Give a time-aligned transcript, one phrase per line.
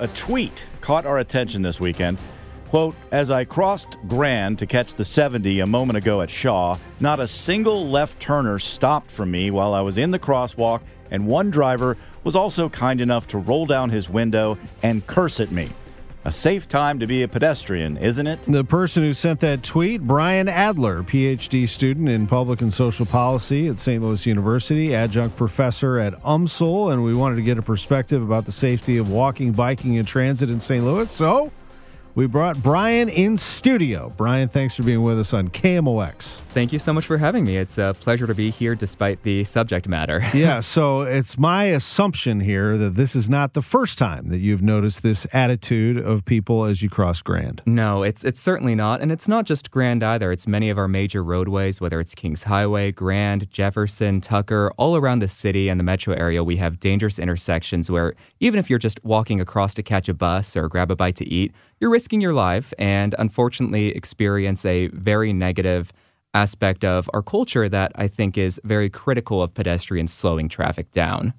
[0.00, 2.18] A tweet caught our attention this weekend.
[2.68, 7.20] Quote, as I crossed Grand to catch the 70 a moment ago at Shaw, not
[7.20, 10.80] a single left turner stopped for me while I was in the crosswalk,
[11.12, 15.52] and one driver was also kind enough to roll down his window and curse at
[15.52, 15.70] me.
[16.26, 18.42] A safe time to be a pedestrian, isn't it?
[18.44, 23.68] The person who sent that tweet, Brian Adler, PhD student in public and social policy
[23.68, 24.02] at St.
[24.02, 28.52] Louis University, adjunct professor at UMSL, and we wanted to get a perspective about the
[28.52, 30.82] safety of walking, biking, and transit in St.
[30.82, 31.10] Louis.
[31.10, 31.52] So
[32.14, 34.12] we brought Brian in studio.
[34.16, 36.40] Brian, thanks for being with us on KMOX.
[36.54, 37.56] Thank you so much for having me.
[37.56, 40.22] It's a pleasure to be here despite the subject matter.
[40.34, 44.62] yeah, so it's my assumption here that this is not the first time that you've
[44.62, 47.62] noticed this attitude of people as you cross Grand.
[47.66, 50.30] No, it's it's certainly not, and it's not just Grand either.
[50.30, 55.18] It's many of our major roadways, whether it's Kings Highway, Grand, Jefferson, Tucker, all around
[55.18, 59.04] the city and the metro area, we have dangerous intersections where even if you're just
[59.04, 62.32] walking across to catch a bus or grab a bite to eat, you're risking your
[62.32, 65.92] life and unfortunately experience a very negative
[66.32, 71.34] aspect of our culture that I think is very critical of pedestrians slowing traffic down.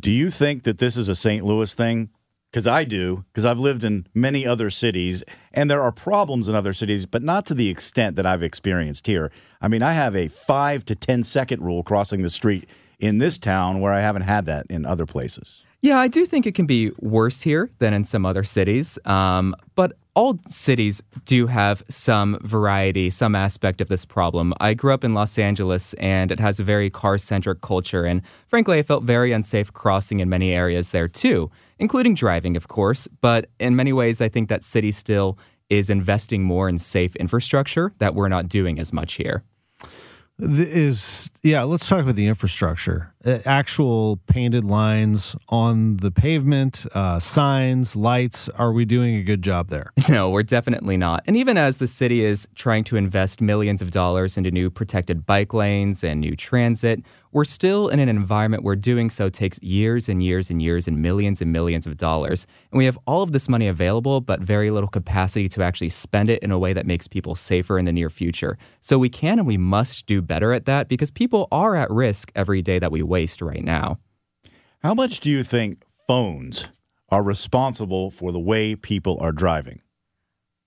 [0.00, 1.44] Do you think that this is a St.
[1.44, 2.10] Louis thing?
[2.50, 6.54] Because I do, because I've lived in many other cities, and there are problems in
[6.54, 9.32] other cities, but not to the extent that I've experienced here.
[9.62, 13.38] I mean, I have a five to ten second rule crossing the street in this
[13.38, 15.64] town where I haven't had that in other places.
[15.82, 19.00] Yeah, I do think it can be worse here than in some other cities.
[19.04, 24.54] Um, but all cities do have some variety, some aspect of this problem.
[24.60, 28.04] I grew up in Los Angeles and it has a very car centric culture.
[28.04, 31.50] And frankly, I felt very unsafe crossing in many areas there too,
[31.80, 33.08] including driving, of course.
[33.20, 35.36] But in many ways, I think that city still
[35.68, 39.42] is investing more in safe infrastructure that we're not doing as much here.
[40.38, 43.11] Is yeah, let's talk about the infrastructure.
[43.24, 48.48] Uh, actual painted lines on the pavement, uh, signs, lights.
[48.48, 49.92] Are we doing a good job there?
[50.08, 51.22] No, we're definitely not.
[51.26, 55.24] And even as the city is trying to invest millions of dollars into new protected
[55.24, 57.02] bike lanes and new transit,
[57.32, 61.00] we're still in an environment where doing so takes years and years and years and
[61.00, 62.46] millions and millions of dollars.
[62.70, 66.28] And we have all of this money available, but very little capacity to actually spend
[66.28, 68.58] it in a way that makes people safer in the near future.
[68.80, 72.30] So we can and we must do better at that because people are at risk
[72.34, 73.98] every day that we waste right now.
[74.82, 76.66] How much do you think phones
[77.08, 79.78] are responsible for the way people are driving?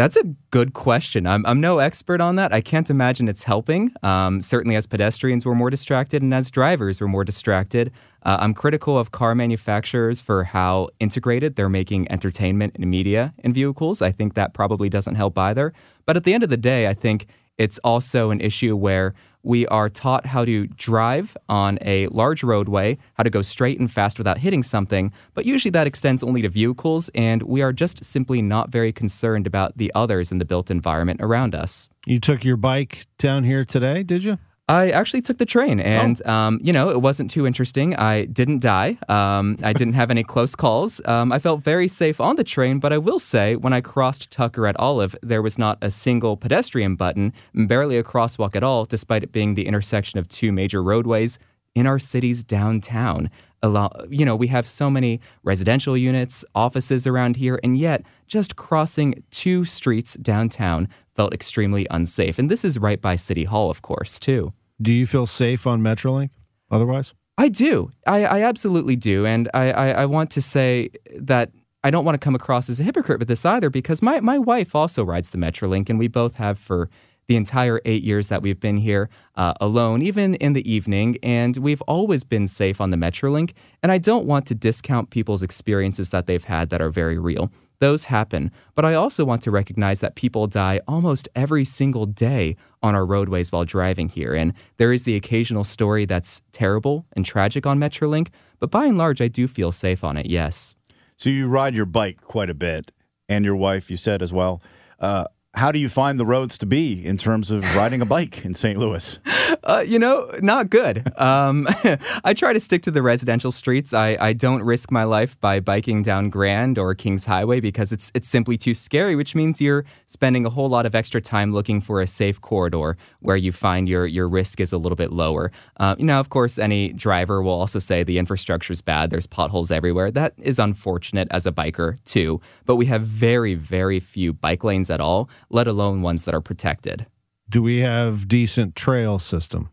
[0.00, 1.26] That's a good question.
[1.26, 2.54] I'm, I'm no expert on that.
[2.54, 3.92] I can't imagine it's helping.
[4.02, 7.92] Um, certainly, as pedestrians, we're more distracted, and as drivers, we're more distracted.
[8.22, 13.52] Uh, I'm critical of car manufacturers for how integrated they're making entertainment and media in
[13.52, 14.00] vehicles.
[14.00, 15.74] I think that probably doesn't help either.
[16.06, 17.26] But at the end of the day, I think
[17.58, 19.12] it's also an issue where
[19.42, 23.90] we are taught how to drive on a large roadway, how to go straight and
[23.90, 28.04] fast without hitting something, but usually that extends only to vehicles, and we are just
[28.04, 31.90] simply not very concerned about the others in the built environment around us.
[32.06, 34.38] You took your bike down here today, did you?
[34.70, 36.32] I actually took the train, and oh.
[36.32, 37.96] um, you know it wasn't too interesting.
[37.96, 38.98] I didn't die.
[39.08, 41.00] Um, I didn't have any close calls.
[41.06, 44.30] Um, I felt very safe on the train, but I will say when I crossed
[44.30, 48.84] Tucker at Olive, there was not a single pedestrian button, barely a crosswalk at all,
[48.84, 51.40] despite it being the intersection of two major roadways
[51.74, 53.28] in our city's downtown.
[53.64, 58.04] A lot, you know, we have so many residential units, offices around here, and yet
[58.28, 62.38] just crossing two streets downtown felt extremely unsafe.
[62.38, 64.52] And this is right by City Hall, of course, too.
[64.80, 66.30] Do you feel safe on Metrolink
[66.70, 67.12] otherwise?
[67.36, 67.90] I do.
[68.06, 69.24] I, I absolutely do.
[69.26, 72.80] And I, I, I want to say that I don't want to come across as
[72.80, 76.08] a hypocrite with this either because my, my wife also rides the Metrolink and we
[76.08, 76.90] both have for
[77.28, 81.16] the entire eight years that we've been here uh, alone, even in the evening.
[81.22, 83.52] And we've always been safe on the Metrolink.
[83.82, 87.52] And I don't want to discount people's experiences that they've had that are very real.
[87.80, 88.52] Those happen.
[88.74, 93.04] But I also want to recognize that people die almost every single day on our
[93.04, 94.34] roadways while driving here.
[94.34, 98.28] And there is the occasional story that's terrible and tragic on Metrolink.
[98.58, 100.76] But by and large, I do feel safe on it, yes.
[101.16, 102.92] So you ride your bike quite a bit,
[103.28, 104.62] and your wife, you said as well.
[104.98, 105.24] Uh,
[105.54, 108.54] how do you find the roads to be in terms of riding a bike in
[108.54, 108.78] St.
[108.78, 109.18] Louis?
[109.62, 111.12] Uh, you know, not good.
[111.18, 111.66] Um,
[112.24, 113.92] I try to stick to the residential streets.
[113.92, 118.10] I, I don't risk my life by biking down Grand or Kings Highway because it's
[118.14, 119.16] it's simply too scary.
[119.16, 122.96] Which means you're spending a whole lot of extra time looking for a safe corridor
[123.20, 125.50] where you find your your risk is a little bit lower.
[125.78, 129.10] Uh, you know, of course, any driver will also say the infrastructure is bad.
[129.10, 130.10] There's potholes everywhere.
[130.10, 132.40] That is unfortunate as a biker too.
[132.66, 136.40] But we have very very few bike lanes at all let alone ones that are
[136.40, 137.06] protected.
[137.50, 139.70] Do we have decent trail system?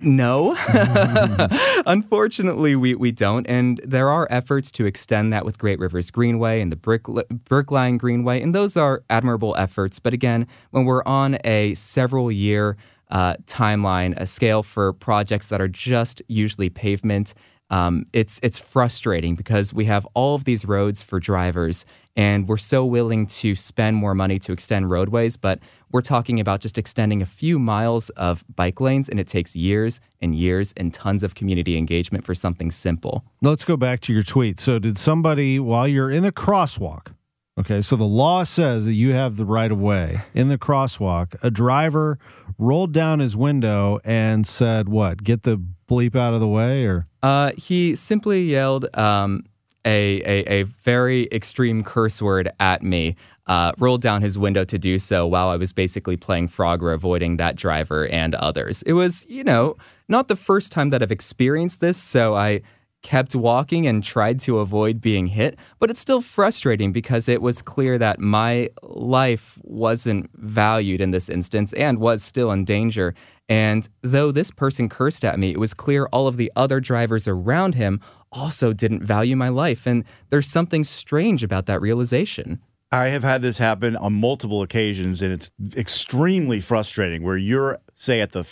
[0.00, 0.56] No,
[1.86, 3.46] unfortunately, we, we don't.
[3.46, 7.96] And there are efforts to extend that with Great Rivers Greenway and the Brick, Brickline
[7.96, 10.00] Greenway, and those are admirable efforts.
[10.00, 12.76] But again, when we're on a several year
[13.12, 17.34] uh, timeline, a scale for projects that are just usually pavement,
[17.72, 22.58] um, it's it's frustrating because we have all of these roads for drivers, and we're
[22.58, 25.58] so willing to spend more money to extend roadways, but
[25.90, 30.00] we're talking about just extending a few miles of bike lanes, and it takes years
[30.20, 33.24] and years and tons of community engagement for something simple.
[33.40, 34.60] Let's go back to your tweet.
[34.60, 37.14] So, did somebody while you're in the crosswalk?
[37.58, 41.36] Okay, so the law says that you have the right of way in the crosswalk.
[41.42, 42.18] A driver
[42.58, 45.24] rolled down his window and said, "What?
[45.24, 45.58] Get the
[45.88, 49.44] bleep out of the way?" Or uh, he simply yelled um,
[49.84, 53.16] a, a, a very extreme curse word at me.
[53.48, 57.38] Uh, rolled down his window to do so while I was basically playing Frogger, avoiding
[57.38, 58.82] that driver and others.
[58.82, 59.76] It was, you know,
[60.08, 62.62] not the first time that I've experienced this, so I
[63.02, 67.62] kept walking and tried to avoid being hit, but it's still frustrating because it was
[67.62, 73.14] clear that my life wasn't valued in this instance and was still in danger.
[73.48, 77.28] And though this person cursed at me, it was clear all of the other drivers
[77.28, 78.00] around him
[78.30, 79.86] also didn't value my life.
[79.86, 82.60] And there's something strange about that realization.
[82.90, 88.20] I have had this happen on multiple occasions, and it's extremely frustrating where you're, say,
[88.20, 88.46] at the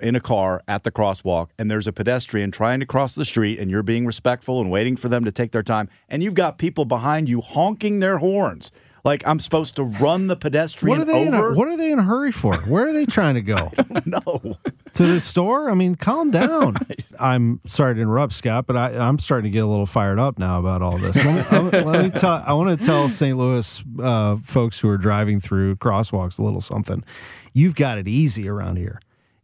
[0.00, 3.58] in a car at the crosswalk and there's a pedestrian trying to cross the street
[3.58, 6.58] and you're being respectful and waiting for them to take their time and you've got
[6.58, 8.72] people behind you honking their horns
[9.04, 11.48] like I'm supposed to run the pedestrian what are they over.
[11.48, 12.56] In a, what are they in a hurry for?
[12.62, 13.72] Where are they trying to go?
[14.06, 14.56] No,
[14.94, 15.70] to the store.
[15.70, 16.76] I mean, calm down.
[17.20, 20.38] I'm sorry to interrupt, Scott, but I, am starting to get a little fired up
[20.38, 21.16] now about all this.
[21.16, 22.42] Let me, let me tell.
[22.44, 23.36] I want to tell St.
[23.36, 27.04] Louis uh, folks who are driving through crosswalks a little something.
[27.52, 29.00] You've got it easy around here.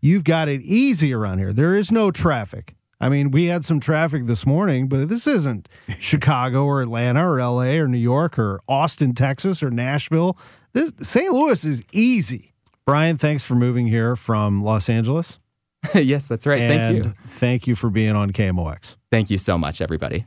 [0.07, 1.53] You've got it easy around here.
[1.53, 2.77] There is no traffic.
[3.01, 5.69] I mean, we had some traffic this morning, but this isn't
[5.99, 10.39] Chicago or Atlanta or LA or New York or Austin, Texas or Nashville.
[10.75, 11.33] This St.
[11.33, 12.55] Louis is easy.
[12.87, 15.41] Brian, thanks for moving here from Los Angeles.
[15.95, 16.61] yes, that's right.
[16.61, 17.15] And thank you.
[17.31, 18.95] Thank you for being on KMOX.
[19.11, 20.27] Thank you so much, everybody.